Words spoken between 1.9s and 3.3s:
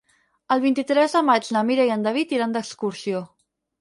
i en David iran d'excursió.